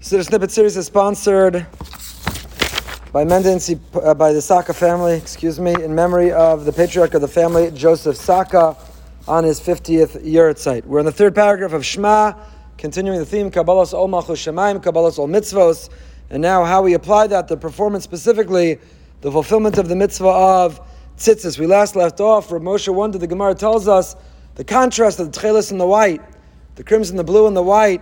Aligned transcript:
Siddur 0.00 0.24
Snippet 0.24 0.52
series 0.52 0.76
is 0.76 0.86
sponsored 0.86 1.66
by 3.12 3.24
Mendency, 3.24 3.80
uh, 3.94 4.14
by 4.14 4.32
the 4.32 4.40
Saka 4.40 4.72
family, 4.72 5.16
excuse 5.16 5.58
me, 5.58 5.74
in 5.74 5.92
memory 5.92 6.30
of 6.30 6.64
the 6.64 6.72
patriarch 6.72 7.14
of 7.14 7.20
the 7.20 7.26
family, 7.26 7.72
Joseph 7.72 8.16
Saka, 8.16 8.76
on 9.26 9.42
his 9.42 9.58
50th 9.60 10.24
yahrzeit. 10.24 10.84
We're 10.84 11.00
in 11.00 11.04
the 11.04 11.10
third 11.10 11.34
paragraph 11.34 11.72
of 11.72 11.84
Shema, 11.84 12.34
continuing 12.76 13.18
the 13.18 13.26
theme, 13.26 13.50
Kabbalas 13.50 13.92
Ol 13.92 14.06
Malchus 14.06 14.46
Shemaim, 14.46 14.80
Kabbalas 14.80 15.18
Ol 15.18 15.26
Mitzvos, 15.26 15.90
and 16.30 16.40
now 16.40 16.64
how 16.64 16.80
we 16.80 16.94
apply 16.94 17.26
that, 17.26 17.48
the 17.48 17.56
performance 17.56 18.04
specifically, 18.04 18.78
the 19.22 19.32
fulfillment 19.32 19.78
of 19.78 19.88
the 19.88 19.96
mitzvah 19.96 20.28
of 20.28 20.80
tzitzis. 21.16 21.58
We 21.58 21.66
last 21.66 21.96
left 21.96 22.20
off, 22.20 22.52
Rav 22.52 22.62
Moshe 22.62 22.88
wondered, 22.94 23.20
the 23.20 23.26
Gemara 23.26 23.56
tells 23.56 23.88
us, 23.88 24.14
the 24.54 24.64
contrast 24.64 25.18
of 25.18 25.32
the 25.32 25.40
tchelis 25.40 25.72
and 25.72 25.80
the 25.80 25.86
white, 25.86 26.22
the 26.76 26.84
crimson, 26.84 27.16
the 27.16 27.24
blue, 27.24 27.48
and 27.48 27.56
the 27.56 27.64
white, 27.64 28.00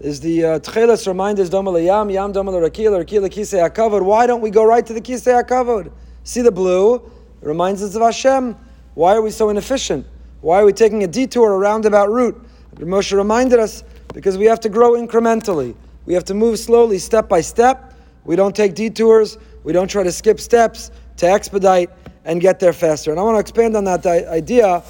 is 0.00 0.20
the 0.20 0.44
uh, 0.44 0.58
Tchelis 0.58 1.06
reminders 1.06 1.48
Doma 1.50 1.82
Yam, 1.82 2.10
Yam 2.10 2.32
Doma 2.32 2.52
Rakil, 2.52 3.02
Rakil 3.02 3.28
Kisei 3.28 3.70
HaKavod. 3.70 4.04
Why 4.04 4.26
don't 4.26 4.40
we 4.40 4.50
go 4.50 4.64
right 4.64 4.84
to 4.86 4.92
the 4.92 5.00
Kisei 5.00 5.42
HaKavod? 5.42 5.90
See 6.24 6.42
the 6.42 6.50
blue? 6.50 6.96
It 6.96 7.46
reminds 7.46 7.82
us 7.82 7.94
of 7.94 8.02
Hashem. 8.02 8.56
Why 8.94 9.14
are 9.14 9.22
we 9.22 9.30
so 9.30 9.48
inefficient? 9.48 10.06
Why 10.40 10.60
are 10.60 10.64
we 10.64 10.72
taking 10.72 11.02
a 11.02 11.06
detour, 11.06 11.52
a 11.52 11.58
roundabout 11.58 12.10
route? 12.10 12.40
Moshe 12.76 13.16
reminded 13.16 13.58
us 13.58 13.84
because 14.12 14.36
we 14.36 14.44
have 14.46 14.60
to 14.60 14.68
grow 14.68 14.92
incrementally. 14.92 15.74
We 16.04 16.14
have 16.14 16.24
to 16.24 16.34
move 16.34 16.58
slowly, 16.58 16.98
step 16.98 17.28
by 17.28 17.40
step. 17.40 17.94
We 18.24 18.36
don't 18.36 18.54
take 18.54 18.74
detours. 18.74 19.38
We 19.64 19.72
don't 19.72 19.88
try 19.88 20.02
to 20.02 20.12
skip 20.12 20.40
steps 20.40 20.90
to 21.16 21.26
expedite 21.26 21.90
and 22.24 22.40
get 22.40 22.60
there 22.60 22.72
faster. 22.72 23.10
And 23.10 23.18
I 23.18 23.22
want 23.22 23.36
to 23.36 23.40
expand 23.40 23.76
on 23.76 23.84
that 23.84 24.04
idea 24.04 24.82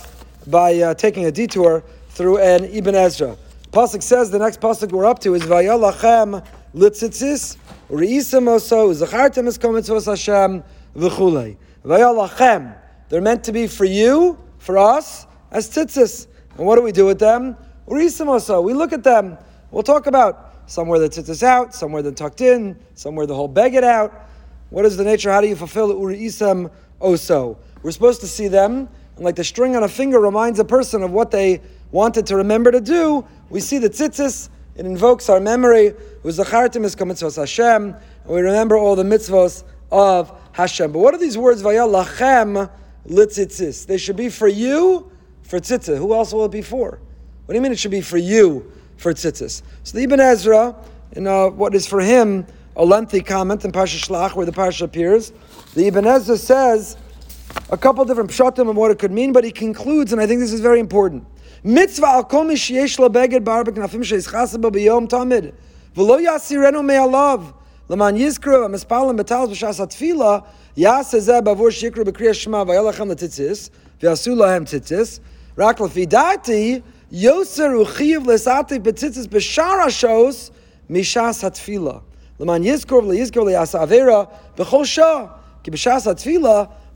by 0.47 0.80
uh, 0.80 0.95
taking 0.95 1.27
a 1.27 1.30
detour 1.30 1.85
through 2.11 2.38
an 2.38 2.65
Ibn 2.65 2.95
Ezra. 2.95 3.37
Pasuk 3.73 4.02
says 4.02 4.30
the 4.30 4.38
next 4.38 4.61
pasuk 4.61 4.93
we're 4.93 5.05
up 5.05 5.19
to 5.19 5.34
is 5.34 5.43
Vayalachem 5.43 6.47
litzitzis 6.74 7.57
reisam 7.91 8.47
oso 8.47 8.95
zachartem 8.95 9.49
es 9.49 9.59
komitzvos 9.59 10.07
Hashem 10.07 10.63
v'chulei. 10.96 11.57
Vayalachem. 11.85 12.79
They're 13.09 13.21
meant 13.21 13.45
to 13.45 13.52
be 13.52 13.66
for 13.66 13.85
you, 13.85 14.38
for 14.59 14.79
us, 14.79 15.26
as 15.51 15.68
tzitzis. 15.68 16.26
And 16.57 16.66
what 16.66 16.76
do 16.76 16.82
we 16.82 16.93
do 16.93 17.04
with 17.04 17.18
them? 17.18 17.57
Reisam 17.87 18.26
oso. 18.26 18.63
We 18.63 18.73
look 18.73 18.93
at 18.93 19.02
them. 19.02 19.37
We'll 19.71 19.82
talk 19.82 20.07
about 20.07 20.54
somewhere 20.66 20.98
the 20.98 21.09
tzitzis 21.09 21.43
out, 21.43 21.74
somewhere 21.74 22.02
they're 22.02 22.13
tucked 22.13 22.41
in, 22.41 22.79
somewhere 22.95 23.26
the 23.26 23.35
whole 23.35 23.48
beged 23.48 23.82
out. 23.82 24.26
What 24.71 24.85
is 24.85 24.96
the 24.96 25.04
nature? 25.04 25.30
How 25.30 25.41
do 25.41 25.48
you 25.48 25.57
fulfill 25.57 25.93
uriisam 25.95 26.71
oso? 27.01 27.59
We're 27.82 27.91
supposed 27.91 28.21
to 28.23 28.26
see 28.29 28.48
them, 28.48 28.88
and 29.16 29.24
like 29.24 29.37
the 29.37 29.45
string 29.45 29.76
on 29.76 29.82
a 29.82 29.88
finger 29.88 30.19
reminds 30.19 30.59
a 30.60 30.65
person 30.65 31.02
of 31.02 31.10
what 31.10 31.30
they 31.30 31.60
wanted 31.90 32.26
to 32.26 32.37
remember 32.37 32.70
to 32.70 32.80
do, 32.80 33.26
we 33.51 33.60
see 33.60 33.79
the 33.79 33.90
tzitzis, 33.90 34.48
it 34.76 34.84
invokes 34.84 35.29
our 35.29 35.40
memory, 35.40 35.95
Uzachartim 36.23 36.84
is 36.84 36.96
mitzvos 36.96 37.37
Hashem, 37.37 37.95
and 37.95 37.96
we 38.26 38.40
remember 38.40 38.76
all 38.76 38.96
the 38.96 39.04
mitzvos 39.04 39.65
of 39.90 40.37
Hashem. 40.52 40.92
But 40.92 40.98
what 40.98 41.14
are 41.14 41.18
these 41.18 41.38
words, 41.38 41.62
Vaya 41.62 41.82
lachem 41.82 42.70
litzitzis? 43.07 43.87
They 43.87 43.98
should 43.98 44.16
be 44.16 44.29
for 44.29 44.48
you, 44.48 45.10
for 45.42 45.60
tzitzis. 45.60 45.96
Who 45.96 46.12
else 46.14 46.32
will 46.32 46.45
it 46.45 46.51
be 46.51 46.62
for? 46.62 46.98
What 47.46 47.52
do 47.52 47.54
you 47.54 47.62
mean 47.62 47.73
it 47.73 47.79
should 47.79 47.90
be 47.90 48.01
for 48.01 48.18
you, 48.18 48.70
for 48.96 49.14
tzitzis? 49.14 49.62
So 49.84 49.96
the 49.96 50.04
Ibn 50.04 50.20
Ezra, 50.20 50.74
in 51.12 51.26
uh, 51.26 51.48
what 51.48 51.74
is 51.74 51.87
for 51.87 52.01
him 52.01 52.46
a 52.74 52.84
lengthy 52.84 53.23
comment 53.23 53.64
in 53.64 53.73
Parsha 53.73 54.04
Shlach, 54.04 54.34
where 54.34 54.45
the 54.45 54.52
Parsha 54.52 54.82
appears, 54.82 55.32
the 55.74 55.87
Ibn 55.87 56.07
Ezra 56.07 56.37
says 56.37 56.96
a 57.70 57.76
couple 57.76 58.04
different 58.04 58.30
pshatim 58.30 58.68
of 58.68 58.76
what 58.76 58.90
it 58.90 58.98
could 58.98 59.12
mean, 59.12 59.32
but 59.32 59.45
he 59.45 59.52
concludes, 59.52 60.12
and 60.12 60.20
I 60.20 60.26
think 60.26 60.40
this 60.40 60.52
is 60.52 60.60
very 60.60 60.80
important. 60.80 61.26
Mitzvah 61.67 62.15
al 62.15 62.23
kol 62.23 62.45
misheyesh 62.45 62.97
lo 63.01 63.09
beged 63.09 63.45
bar 63.45 63.65
tamid. 63.65 65.53
V'lo 65.97 66.21
yasirenu 66.22 66.84
me'alav. 66.84 67.43
L'man 67.89 68.15
yizkru 68.15 68.62
ha'mispalim 68.62 69.19
b'talas 69.19 69.50
b'shas 69.50 69.78
ha'tfila 69.78 70.44
yaseh 70.77 71.19
zeh 71.19 71.41
b'avur 71.43 71.72
shikru 71.72 72.05
b'kriya 72.05 72.34
shema 72.34 72.65
v'yalachem 72.65 73.10
l'tzitzis 73.10 73.71
v'yasu 74.00 74.37
lahem 74.37 74.65
tzitzis 74.65 75.19
rak 75.56 75.81
l'fi 75.81 76.06
dati 76.06 76.84
yoser 77.10 77.75
uchiv 77.82 78.22
l'sativ 78.26 78.84
b'tzitzis 78.87 79.26
b'shar 79.26 79.82
ha'shos 79.82 80.53
mishas 80.88 81.43
ha'tfila. 81.43 82.00
L'man 82.38 82.62
yizkru 82.62 83.03
v'yizkru 83.03 83.43
l'yasa 83.43 83.82
avera 83.82 84.31
b'chol 84.56 84.87
shah 84.87 85.31
ki 85.65 85.72
b'shas 85.72 86.06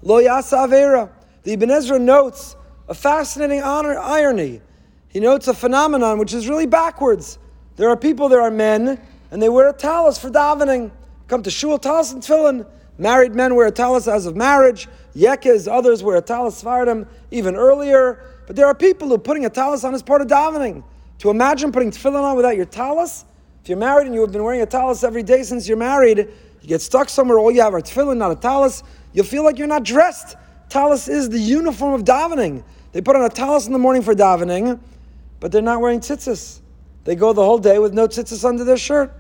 lo 0.03 0.19
yasa 0.21 0.59
avera. 0.59 1.09
The 1.43 1.55
Ibn 1.55 1.71
Ezra 1.71 1.99
notes 1.99 2.55
a 2.91 2.95
fascinating 2.95 3.63
honor, 3.63 3.97
irony. 3.97 4.61
He 5.09 5.21
notes 5.21 5.47
a 5.47 5.55
phenomenon 5.55 6.19
which 6.19 6.35
is 6.35 6.49
really 6.49 6.67
backwards. 6.67 7.39
There 7.77 7.89
are 7.89 7.97
people, 7.97 8.29
there 8.29 8.43
are 8.43 8.51
men, 8.51 9.01
and 9.31 9.41
they 9.41 9.49
wear 9.49 9.69
a 9.69 9.73
talus 9.73 10.19
for 10.19 10.29
davening. 10.29 10.91
Come 11.29 11.45
to 11.45 11.51
shul, 11.51 11.79
talus 11.79 12.13
and 12.13 12.21
tefillin. 12.21 12.67
Married 12.99 13.33
men 13.33 13.55
wear 13.55 13.69
a 13.69 13.71
talus 13.71 14.09
as 14.09 14.27
of 14.27 14.35
marriage. 14.35 14.89
Yekes, 15.15 15.71
others 15.71 16.03
wear 16.03 16.17
a 16.17 16.21
talus 16.21 16.61
svardim 16.61 17.07
even 17.31 17.55
earlier. 17.55 18.25
But 18.49 18.57
there 18.57 18.67
are 18.67 18.75
people 18.75 19.07
who 19.07 19.15
are 19.15 19.19
putting 19.19 19.47
a 19.47 19.51
talus 19.51 19.85
on 19.85 19.95
as 19.95 20.03
part 20.03 20.21
of 20.21 20.27
davening. 20.27 20.83
To 21.19 21.31
imagine 21.31 21.71
putting 21.71 21.93
tefillin 21.93 22.23
on 22.23 22.35
without 22.35 22.57
your 22.57 22.67
talus, 22.67 23.25
if 23.63 23.69
you're 23.69 23.79
married 23.79 24.07
and 24.07 24.15
you 24.17 24.21
have 24.23 24.33
been 24.33 24.43
wearing 24.43 24.63
a 24.63 24.67
talus 24.67 25.05
every 25.05 25.23
day 25.23 25.45
since 25.45 25.69
you're 25.69 25.77
married, 25.77 26.19
you 26.19 26.69
get 26.69 26.83
stuck 26.83 27.09
somewhere, 27.09 27.39
all 27.39 27.53
you 27.53 27.63
have 27.63 27.73
are 27.73 27.81
tefillin, 27.81 28.17
not 28.17 28.33
a 28.33 28.37
talus, 28.37 28.83
you'll 29.13 29.25
feel 29.25 29.45
like 29.45 29.59
you're 29.59 29.69
not 29.69 29.85
dressed. 29.85 30.37
Talus 30.71 31.09
is 31.09 31.29
the 31.29 31.39
uniform 31.39 31.95
of 31.95 32.05
davening. 32.05 32.63
They 32.93 33.01
put 33.01 33.17
on 33.17 33.25
a 33.25 33.29
talis 33.29 33.67
in 33.67 33.73
the 33.73 33.79
morning 33.79 34.03
for 34.03 34.15
davening, 34.15 34.79
but 35.41 35.51
they're 35.51 35.61
not 35.61 35.81
wearing 35.81 35.99
tzitzis. 35.99 36.61
They 37.05 37.17
go 37.17 37.33
the 37.33 37.45
whole 37.45 37.59
day 37.59 37.79
with 37.81 37.93
no 37.93 38.07
tzitzis 38.07 38.45
under 38.45 38.63
their 38.63 38.77
shirt. 38.77 39.13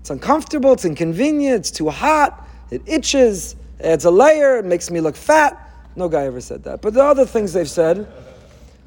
It's 0.00 0.10
uncomfortable, 0.10 0.72
it's 0.72 0.84
inconvenient, 0.84 1.60
it's 1.60 1.70
too 1.70 1.88
hot, 1.88 2.46
it 2.70 2.82
itches, 2.86 3.56
it 3.78 3.86
adds 3.86 4.04
a 4.04 4.10
layer, 4.10 4.58
it 4.58 4.66
makes 4.66 4.90
me 4.90 5.00
look 5.00 5.16
fat. 5.16 5.58
No 5.96 6.08
guy 6.08 6.24
ever 6.24 6.40
said 6.40 6.64
that. 6.64 6.82
But 6.82 6.92
the 6.92 7.02
other 7.02 7.24
things 7.24 7.54
they've 7.54 7.68
said. 7.68 8.06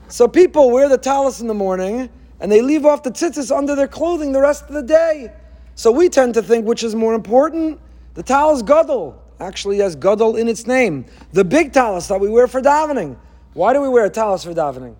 So 0.07 0.27
people 0.27 0.69
wear 0.69 0.89
the 0.89 0.97
talis 0.99 1.41
in 1.41 1.47
the 1.47 1.53
morning 1.55 2.09
and 2.39 2.51
they 2.51 2.61
leave 2.61 2.85
off 2.85 3.01
the 3.01 3.11
tzitzis 3.11 3.55
under 3.55 3.75
their 3.75 3.87
clothing 3.87 4.31
the 4.33 4.41
rest 4.41 4.65
of 4.65 4.73
the 4.73 4.83
day. 4.83 5.31
So 5.73 5.91
we 5.91 6.09
tend 6.09 6.35
to 6.35 6.43
think 6.43 6.67
which 6.67 6.83
is 6.83 6.93
more 6.93 7.15
important. 7.15 7.79
The 8.13 8.21
talis 8.21 8.61
gadol 8.61 9.22
actually 9.43 9.77
has 9.79 9.95
gadol 9.95 10.35
in 10.35 10.47
its 10.47 10.65
name. 10.65 11.05
The 11.33 11.43
big 11.43 11.73
talus 11.73 12.07
that 12.07 12.19
we 12.19 12.29
wear 12.29 12.47
for 12.47 12.61
davening. 12.61 13.17
Why 13.53 13.73
do 13.73 13.81
we 13.81 13.89
wear 13.89 14.05
a 14.05 14.09
talus 14.09 14.43
for 14.43 14.53
davening? 14.53 14.95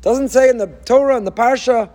Doesn't 0.00 0.30
say 0.30 0.48
in 0.48 0.56
the 0.56 0.66
Torah 0.66 1.16
and 1.16 1.26
the 1.26 1.32
Parsha. 1.32 1.90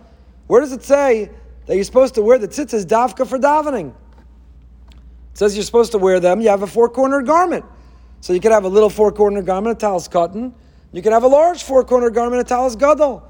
Where 0.46 0.60
does 0.60 0.72
it 0.72 0.82
say 0.82 1.30
that 1.66 1.74
you're 1.74 1.84
supposed 1.84 2.14
to 2.14 2.22
wear 2.22 2.38
the 2.38 2.48
tzitzis 2.48 2.86
davka 2.86 3.26
for 3.26 3.38
davening? 3.38 3.90
It 3.90 5.38
says 5.38 5.54
you're 5.54 5.64
supposed 5.64 5.92
to 5.92 5.98
wear 5.98 6.20
them. 6.20 6.40
You 6.40 6.48
have 6.48 6.62
a 6.62 6.66
four-cornered 6.66 7.26
garment, 7.26 7.64
so 8.20 8.32
you 8.32 8.40
could 8.40 8.52
have 8.52 8.64
a 8.64 8.68
little 8.68 8.88
four-cornered 8.88 9.44
garment, 9.44 9.76
a 9.76 9.78
talus 9.78 10.08
katan. 10.08 10.54
You 10.92 11.02
can 11.02 11.12
have 11.12 11.22
a 11.22 11.28
large 11.28 11.62
four-cornered 11.62 12.14
garment, 12.14 12.40
a 12.40 12.44
talus 12.44 12.74
gadol. 12.76 13.22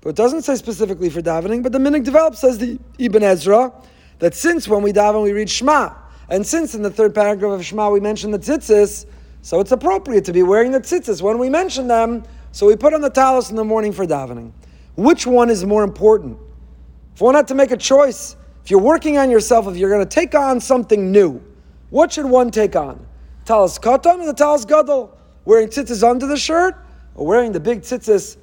But 0.00 0.10
it 0.10 0.16
doesn't 0.16 0.42
say 0.42 0.54
specifically 0.54 1.10
for 1.10 1.20
davening. 1.20 1.64
But 1.64 1.72
the 1.72 1.78
minhag 1.78 2.04
develops, 2.04 2.38
says 2.38 2.58
the 2.58 2.78
Ibn 2.98 3.22
Ezra, 3.24 3.72
that 4.20 4.34
since 4.34 4.68
when 4.68 4.82
we 4.82 4.92
daven 4.92 5.24
we 5.24 5.32
read 5.32 5.50
Shema, 5.50 5.92
and 6.28 6.46
since 6.46 6.74
in 6.74 6.82
the 6.82 6.90
third 6.90 7.14
paragraph 7.14 7.52
of 7.52 7.64
Shema 7.64 7.90
we 7.90 8.00
mention 8.00 8.30
the 8.30 8.38
tzitzis, 8.38 9.06
so 9.42 9.60
it's 9.60 9.72
appropriate 9.72 10.24
to 10.26 10.32
be 10.32 10.42
wearing 10.42 10.72
the 10.72 10.80
tzitzis 10.80 11.22
when 11.22 11.38
we 11.38 11.48
mention 11.48 11.88
them. 11.88 12.24
So 12.52 12.66
we 12.66 12.76
put 12.76 12.92
on 12.94 13.00
the 13.00 13.10
talus 13.10 13.50
in 13.50 13.56
the 13.56 13.64
morning 13.64 13.92
for 13.92 14.04
davening. 14.04 14.52
Which 14.96 15.26
one 15.26 15.48
is 15.48 15.64
more 15.64 15.84
important? 15.84 16.38
If 17.14 17.20
one 17.20 17.34
had 17.34 17.48
to 17.48 17.54
make 17.54 17.70
a 17.70 17.76
choice, 17.76 18.36
if 18.64 18.70
you're 18.70 18.80
working 18.80 19.16
on 19.16 19.30
yourself, 19.30 19.66
if 19.68 19.76
you're 19.76 19.90
going 19.90 20.06
to 20.06 20.14
take 20.14 20.34
on 20.34 20.60
something 20.60 21.12
new, 21.12 21.42
what 21.90 22.12
should 22.12 22.26
one 22.26 22.50
take 22.50 22.76
on? 22.76 23.06
Talus 23.44 23.78
katan 23.78 24.20
or 24.20 24.26
the 24.26 24.34
talus 24.34 24.64
gadol? 24.64 25.16
Wearing 25.44 25.68
tzitzis 25.68 26.02
under 26.02 26.26
the 26.26 26.36
shirt 26.36 26.74
or 27.14 27.26
wearing 27.26 27.52
the 27.52 27.60
big 27.60 27.80
tzitzis 27.80 28.36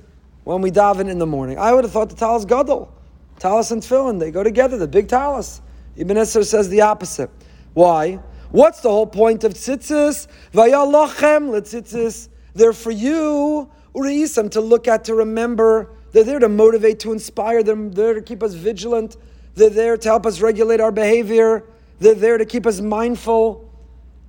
when 0.44 0.62
we 0.62 0.72
daven 0.72 1.10
in 1.10 1.20
the 1.20 1.26
morning? 1.26 1.60
I 1.60 1.74
would 1.74 1.84
have 1.84 1.92
thought 1.92 2.10
the 2.10 2.16
talus 2.16 2.46
gadol. 2.46 2.92
Talus 3.38 3.72
and 3.72 3.82
tefillin, 3.82 4.20
they 4.20 4.32
go 4.32 4.44
together, 4.44 4.78
the 4.78 4.88
big 4.88 5.08
talus. 5.08 5.62
Ibn 5.98 6.18
Ezra 6.18 6.44
says 6.44 6.70
the 6.70 6.82
opposite. 6.82 7.30
Why? 7.76 8.20
What's 8.52 8.80
the 8.80 8.90
whole 8.90 9.06
point 9.06 9.44
of 9.44 9.54
tzitzis? 9.54 10.28
Vayalachem 10.54 11.50
letzitzis. 11.50 12.30
They're 12.54 12.74
for 12.74 12.92
you, 12.92 13.70
uriisam, 13.94 14.50
to 14.52 14.62
look 14.62 14.88
at, 14.88 15.04
to 15.06 15.14
remember. 15.14 15.92
They're 16.14 16.24
there 16.24 16.40
to 16.40 16.48
motivate, 16.48 17.02
to 17.02 17.12
inspire. 17.12 17.64
They're 17.64 17.76
there 17.76 18.14
to 18.14 18.22
keep 18.22 18.42
us 18.42 18.54
vigilant. 18.54 19.18
They're 19.56 19.70
there 19.70 19.98
to 19.98 20.08
help 20.08 20.26
us 20.26 20.40
regulate 20.40 20.80
our 20.80 20.92
behavior. 20.92 21.66
They're 22.00 22.16
there 22.16 22.38
to 22.38 22.46
keep 22.46 22.66
us 22.66 22.80
mindful. 22.80 23.70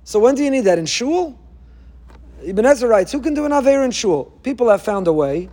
So 0.03 0.19
when 0.19 0.35
do 0.35 0.43
you 0.43 0.51
need 0.51 0.65
that? 0.65 0.77
In 0.77 0.85
shul? 0.85 1.39
Ibn 2.43 2.65
Ezra 2.65 2.89
writes, 2.89 3.13
who 3.13 3.21
can 3.21 3.33
do 3.33 3.45
an 3.45 3.53
Aver 3.53 3.83
in 3.83 3.91
shul? 3.91 4.25
People 4.43 4.69
have 4.69 4.81
found 4.81 5.07
a 5.07 5.13
way. 5.13 5.49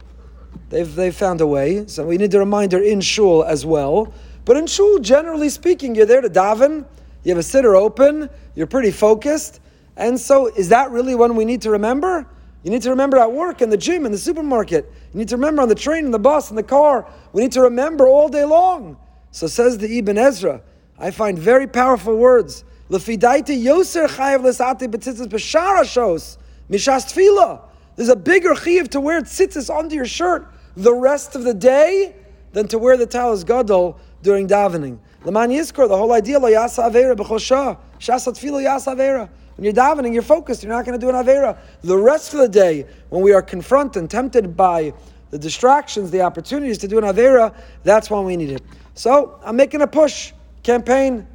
They've, 0.70 0.92
they've 0.92 1.14
found 1.14 1.40
a 1.40 1.46
way. 1.46 1.86
So 1.86 2.04
we 2.04 2.16
need 2.16 2.34
a 2.34 2.40
reminder 2.40 2.80
in 2.80 3.00
shul 3.00 3.44
as 3.44 3.64
well. 3.64 4.12
But 4.44 4.56
in 4.56 4.66
shul, 4.66 4.98
generally 4.98 5.48
speaking, 5.48 5.94
you're 5.94 6.06
there 6.06 6.20
to 6.20 6.28
daven. 6.28 6.86
You 7.24 7.30
have 7.30 7.38
a 7.38 7.42
sitter 7.42 7.74
open. 7.74 8.30
You're 8.54 8.66
pretty 8.66 8.90
focused. 8.90 9.60
And 9.96 10.18
so, 10.20 10.46
is 10.46 10.68
that 10.68 10.90
really 10.90 11.14
one 11.14 11.36
we 11.36 11.44
need 11.44 11.62
to 11.62 11.70
remember? 11.70 12.26
You 12.62 12.70
need 12.70 12.82
to 12.82 12.90
remember 12.90 13.18
at 13.18 13.30
work, 13.30 13.60
in 13.60 13.70
the 13.70 13.76
gym, 13.76 14.06
in 14.06 14.12
the 14.12 14.18
supermarket. 14.18 14.90
You 15.12 15.18
need 15.18 15.28
to 15.28 15.36
remember 15.36 15.62
on 15.62 15.68
the 15.68 15.74
train, 15.74 16.06
in 16.06 16.10
the 16.10 16.18
bus, 16.18 16.50
in 16.50 16.56
the 16.56 16.62
car. 16.62 17.06
We 17.32 17.42
need 17.42 17.52
to 17.52 17.62
remember 17.62 18.08
all 18.08 18.28
day 18.28 18.44
long. 18.44 18.96
So 19.32 19.46
says 19.46 19.78
the 19.78 19.98
Ibn 19.98 20.16
Ezra, 20.16 20.62
I 20.98 21.10
find 21.10 21.38
very 21.38 21.66
powerful 21.66 22.16
words. 22.16 22.64
Lefidaiti 22.88 23.62
yoser 23.62 24.08
chayav 24.08 24.40
lesati 24.40 24.88
betzitzis 24.88 25.26
b'shara 25.26 25.82
shos 25.82 26.38
mishas 26.70 27.12
tefillah. 27.12 27.60
There's 27.96 28.08
a 28.08 28.16
bigger 28.16 28.54
chiv 28.54 28.90
to 28.90 29.00
wear 29.00 29.20
tzitzis 29.22 29.74
onto 29.74 29.94
your 29.94 30.06
shirt 30.06 30.46
the 30.76 30.94
rest 30.94 31.36
of 31.36 31.44
the 31.44 31.54
day 31.54 32.14
than 32.52 32.68
to 32.68 32.78
wear 32.78 32.96
the 32.96 33.06
talis 33.06 33.44
gadol 33.44 33.98
during 34.24 34.48
davening. 34.48 34.98
The 35.22 35.30
whole 35.30 36.12
idea, 36.12 36.38
lo 36.40 36.50
yasa 36.50 36.90
avera 36.90 37.14
b'chosha, 37.14 37.78
shasa 38.00 38.32
yasa 38.34 38.96
avera. 38.96 39.28
When 39.56 39.64
you're 39.64 39.72
davening, 39.72 40.12
you're 40.12 40.22
focused. 40.22 40.64
You're 40.64 40.72
not 40.72 40.84
going 40.84 40.98
to 40.98 41.06
do 41.06 41.14
an 41.14 41.24
avera. 41.24 41.56
The 41.82 41.96
rest 41.96 42.34
of 42.34 42.40
the 42.40 42.48
day, 42.48 42.86
when 43.10 43.22
we 43.22 43.32
are 43.32 43.42
confronted 43.42 44.00
and 44.00 44.10
tempted 44.10 44.56
by 44.56 44.92
the 45.30 45.38
distractions, 45.38 46.10
the 46.10 46.22
opportunities 46.22 46.78
to 46.78 46.88
do 46.88 46.98
an 46.98 47.04
avera, 47.04 47.54
that's 47.84 48.10
when 48.10 48.24
we 48.24 48.36
need 48.36 48.50
it. 48.50 48.62
So 48.94 49.38
I'm 49.44 49.54
making 49.54 49.82
a 49.82 49.86
push 49.86 50.32
campaign. 50.64 51.26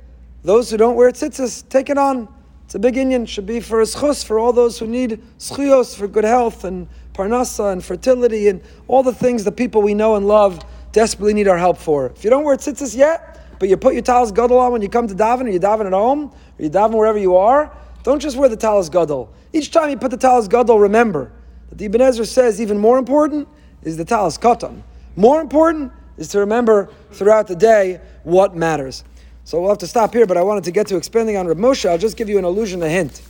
Those 0.44 0.70
who 0.70 0.78
don't 0.78 0.96
wear 0.96 1.12
tzitzis, 1.12 1.68
take 1.70 1.90
it 1.90 1.98
on. 1.98 2.28
It's 2.66 2.76
a 2.76 2.80
big 2.80 2.96
inyan. 2.96 3.28
Should 3.28 3.46
be 3.46 3.60
for 3.60 3.82
a 3.82 3.86
schus, 3.86 4.24
for 4.24 4.40
all 4.40 4.54
those 4.54 4.78
who 4.78 4.88
need 4.88 5.22
schios, 5.38 5.96
for 5.96 6.08
good 6.08 6.24
health 6.24 6.64
and 6.66 6.88
parnasa 7.14 7.72
and 7.72 7.84
fertility 7.84 8.48
and 8.48 8.62
all 8.88 9.04
the 9.04 9.14
things 9.14 9.44
the 9.44 9.52
people 9.52 9.82
we 9.82 9.94
know 9.94 10.16
and 10.16 10.28
love 10.28 10.64
desperately 10.92 11.34
need 11.34 11.48
our 11.48 11.58
help 11.58 11.78
for. 11.78 12.08
If 12.08 12.24
you 12.24 12.30
don't 12.30 12.44
wear 12.44 12.56
tzitzis 12.56 12.96
yet, 12.96 13.58
but 13.60 13.70
you 13.70 13.78
put 13.78 13.94
your 13.94 14.04
talis 14.04 14.32
gadol 14.32 14.58
on 14.58 14.72
when 14.72 14.82
you 14.82 14.90
come 14.90 15.08
to 15.08 15.16
daven, 15.16 15.46
or 15.46 15.50
you 15.50 15.60
daven 15.60 15.86
at 15.86 15.94
home, 15.94 16.32
or 16.58 16.64
you 16.64 16.70
daven 16.70 16.96
wherever 16.96 17.18
you 17.18 17.36
are, 17.36 17.76
don't 18.04 18.20
just 18.20 18.38
wear 18.38 18.50
the 18.50 18.58
talis 18.58 18.90
gadol. 18.90 19.32
Each 19.54 19.72
time 19.72 19.90
you 19.90 19.98
put 19.98 20.12
the 20.12 20.18
talis 20.18 20.48
gadol, 20.48 20.80
remember 20.80 21.32
that 21.70 21.78
the 21.78 21.86
Ibn 21.86 22.02
Ezra 22.02 22.26
says 22.26 22.62
even 22.62 22.78
more 22.78 22.98
important 22.98 23.48
is 23.84 23.98
the 23.98 24.06
talis 24.06 24.38
katan. 24.38 24.82
More 25.16 25.42
important 25.42 25.92
is 26.18 26.30
to 26.30 26.40
remember 26.40 26.90
throughout 27.12 27.48
the 27.48 27.56
day 27.56 28.00
what 28.24 28.56
matters. 28.56 29.04
So 29.44 29.60
we'll 29.60 29.70
have 29.70 29.80
to 29.80 29.88
stop 29.88 30.14
here, 30.14 30.26
but 30.26 30.38
I 30.38 30.44
wanted 30.44 30.64
to 30.66 30.72
get 30.72 30.88
to 30.88 30.96
expanding 30.96 31.36
on 31.36 31.48
Reb 31.48 31.58
Moshe. 31.58 31.90
I'll 31.90 31.98
just 31.98 32.18
give 32.18 32.30
you 32.30 32.38
an 32.38 32.44
allusion, 32.44 32.84
a 32.84 32.90
hint. 32.90 33.22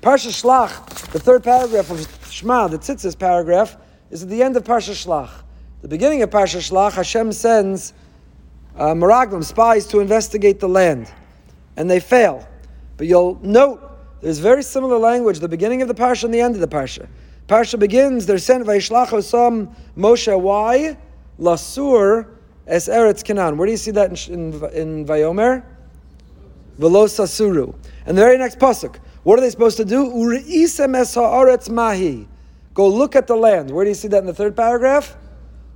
Parsha 0.00 0.28
Shlach, 0.28 1.10
the 1.12 1.18
third 1.18 1.44
paragraph 1.44 1.90
of 1.90 2.08
Shema, 2.30 2.68
the 2.68 2.78
Tzitzis 2.78 3.18
paragraph, 3.18 3.76
is 4.10 4.22
at 4.22 4.28
the 4.28 4.42
end 4.42 4.56
of 4.56 4.64
Parsha 4.64 4.92
Shlach. 4.92 5.30
The 5.80 5.88
beginning 5.88 6.22
of 6.22 6.30
Parsha 6.30 6.58
Shlach, 6.58 6.92
Hashem 6.92 7.32
sends 7.32 7.92
uh, 8.76 8.94
Meraglim, 8.94 9.44
spies, 9.44 9.86
to 9.86 10.00
investigate 10.00 10.58
the 10.58 10.68
land. 10.68 11.10
And 11.76 11.88
they 11.88 12.00
fail. 12.00 12.48
But 12.96 13.06
you'll 13.06 13.38
note 13.42 13.80
there's 14.20 14.40
very 14.40 14.64
similar 14.64 14.98
language, 14.98 15.38
the 15.38 15.48
beginning 15.48 15.80
of 15.82 15.88
the 15.88 15.94
Parsha 15.94 16.24
and 16.24 16.34
the 16.34 16.40
end 16.40 16.56
of 16.56 16.60
the 16.60 16.66
Parsha. 16.66 17.06
Parsha 17.46 17.78
begins, 17.78 18.26
they're 18.26 18.38
sent 18.38 18.66
Vaishlach 18.66 19.08
Osam 19.08 19.72
Moshe, 19.96 20.38
why? 20.40 20.98
Lasur 21.38 22.26
es 22.66 22.88
Eretz 22.88 23.22
Canaan. 23.22 23.56
Where 23.56 23.66
do 23.66 23.70
you 23.70 23.78
see 23.78 23.92
that 23.92 24.28
in, 24.28 24.52
in, 24.52 24.64
in 24.72 25.06
Vayomer? 25.06 25.64
Velosasuru. 26.80 27.74
And 28.04 28.18
the 28.18 28.22
very 28.22 28.36
next 28.36 28.58
pasuk, 28.58 28.96
what 29.22 29.38
are 29.38 29.42
they 29.42 29.50
supposed 29.50 29.76
to 29.76 29.84
do? 29.84 30.10
Uri'isem 30.10 30.96
es 30.96 31.14
ha'aretz 31.14 31.70
mahi. 31.70 32.26
Go 32.74 32.88
look 32.88 33.14
at 33.14 33.28
the 33.28 33.36
land. 33.36 33.70
Where 33.70 33.84
do 33.84 33.90
you 33.90 33.94
see 33.94 34.08
that 34.08 34.18
in 34.18 34.26
the 34.26 34.34
third 34.34 34.56
paragraph? 34.56 35.16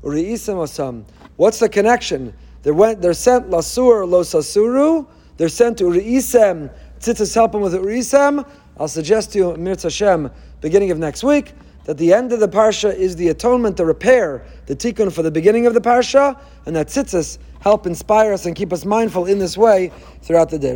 What's 0.02 1.58
the 1.58 1.68
connection? 1.70 2.34
They 2.62 2.70
went, 2.70 3.00
they're 3.00 3.14
sent 3.14 3.50
lasur 3.50 4.08
los 4.08 4.32
asuru. 4.34 5.06
They're 5.36 5.48
sent 5.48 5.78
to 5.78 5.84
Uri'isem. 5.84 6.72
Tzitzis 7.00 7.34
help 7.34 7.52
them 7.52 7.62
with 7.62 7.74
Uri'isem. 7.74 8.46
I'll 8.78 8.88
suggest 8.88 9.32
to 9.32 9.38
you, 9.38 9.44
Mirz 9.54 9.82
Hashem, 9.82 10.30
beginning 10.60 10.90
of 10.90 10.98
next 10.98 11.22
week, 11.22 11.52
that 11.84 11.98
the 11.98 12.12
end 12.12 12.32
of 12.32 12.40
the 12.40 12.48
parsha 12.48 12.94
is 12.94 13.16
the 13.16 13.28
atonement, 13.28 13.76
the 13.76 13.84
repair, 13.84 14.44
the 14.66 14.76
tikkun 14.76 15.12
for 15.12 15.22
the 15.22 15.30
beginning 15.30 15.66
of 15.66 15.74
the 15.74 15.80
parsha, 15.80 16.38
and 16.66 16.74
that 16.76 16.88
tzitzis 16.88 17.38
help 17.60 17.86
inspire 17.86 18.32
us 18.32 18.46
and 18.46 18.56
keep 18.56 18.72
us 18.72 18.84
mindful 18.84 19.26
in 19.26 19.38
this 19.38 19.56
way 19.56 19.90
throughout 20.22 20.48
the 20.50 20.58
day. 20.58 20.70